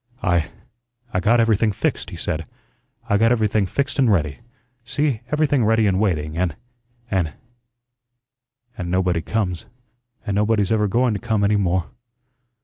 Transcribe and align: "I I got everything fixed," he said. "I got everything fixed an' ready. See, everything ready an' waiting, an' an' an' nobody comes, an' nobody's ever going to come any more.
"I 0.23 0.49
I 1.13 1.19
got 1.19 1.39
everything 1.39 1.71
fixed," 1.71 2.09
he 2.09 2.15
said. 2.15 2.49
"I 3.07 3.17
got 3.17 3.31
everything 3.31 3.67
fixed 3.67 3.99
an' 3.99 4.09
ready. 4.09 4.35
See, 4.83 5.21
everything 5.31 5.63
ready 5.63 5.87
an' 5.87 5.99
waiting, 5.99 6.35
an' 6.35 6.55
an' 7.11 7.33
an' 8.79 8.89
nobody 8.89 9.21
comes, 9.21 9.67
an' 10.25 10.33
nobody's 10.33 10.71
ever 10.71 10.87
going 10.87 11.13
to 11.13 11.19
come 11.19 11.43
any 11.43 11.55
more. 11.55 11.91